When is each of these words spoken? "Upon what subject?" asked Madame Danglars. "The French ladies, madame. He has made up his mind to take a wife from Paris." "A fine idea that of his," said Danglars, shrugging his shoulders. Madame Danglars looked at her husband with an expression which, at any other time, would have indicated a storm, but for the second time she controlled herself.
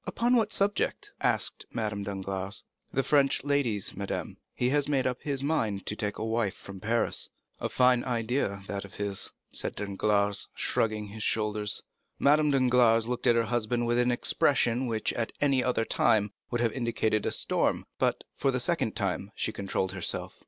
"Upon 0.07 0.35
what 0.35 0.51
subject?" 0.51 1.11
asked 1.21 1.67
Madame 1.71 2.01
Danglars. 2.01 2.63
"The 2.91 3.03
French 3.03 3.43
ladies, 3.43 3.95
madame. 3.95 4.37
He 4.55 4.69
has 4.71 4.87
made 4.89 5.05
up 5.05 5.21
his 5.21 5.43
mind 5.43 5.85
to 5.85 5.95
take 5.95 6.17
a 6.17 6.25
wife 6.25 6.55
from 6.55 6.79
Paris." 6.79 7.29
"A 7.59 7.69
fine 7.69 8.03
idea 8.03 8.63
that 8.65 8.83
of 8.83 8.95
his," 8.95 9.29
said 9.51 9.75
Danglars, 9.75 10.47
shrugging 10.55 11.09
his 11.09 11.21
shoulders. 11.21 11.83
Madame 12.17 12.49
Danglars 12.49 13.07
looked 13.07 13.27
at 13.27 13.35
her 13.35 13.43
husband 13.43 13.85
with 13.85 13.99
an 13.99 14.09
expression 14.11 14.87
which, 14.87 15.13
at 15.13 15.33
any 15.39 15.63
other 15.63 15.85
time, 15.85 16.31
would 16.49 16.61
have 16.61 16.73
indicated 16.73 17.27
a 17.27 17.31
storm, 17.31 17.85
but 17.99 18.23
for 18.33 18.49
the 18.49 18.59
second 18.59 18.95
time 18.95 19.31
she 19.35 19.51
controlled 19.53 19.91
herself. 19.91 20.39